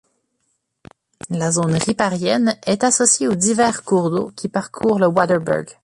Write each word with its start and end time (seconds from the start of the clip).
La 1.29 1.51
zone 1.51 1.75
riparienne 1.77 2.57
est 2.65 2.83
associée 2.83 3.27
aux 3.27 3.35
divers 3.35 3.83
cours 3.83 4.09
d'eau 4.09 4.31
qui 4.35 4.49
parcourent 4.49 4.97
le 4.99 5.05
Waterberg. 5.05 5.77